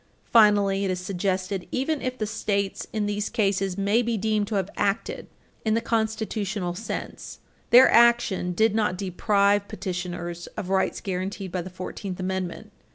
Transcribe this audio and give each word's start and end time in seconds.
Finally, 0.31 0.83
it 0.83 0.89
is 0.89 0.99
suggested, 0.99 1.67
even 1.71 2.01
if 2.01 2.17
the 2.17 2.25
States 2.25 2.87
in 2.91 3.05
these 3.05 3.29
cases 3.29 3.77
may 3.77 4.01
be 4.01 4.17
deemed 4.17 4.47
to 4.47 4.55
have 4.55 4.71
acted 4.75 5.27
in 5.63 5.75
the 5.75 5.79
constitutional 5.79 6.73
sense, 6.73 7.37
their 7.69 7.87
action 7.91 8.51
did 8.51 8.73
not 8.73 8.97
deprive 8.97 9.67
petitioners 9.67 10.47
of 10.57 10.69
rights 10.71 11.01
guaranteed 11.01 11.51
by 11.51 11.61
the 11.61 11.69
Fourteenth 11.69 12.19
Amendment. 12.19 12.71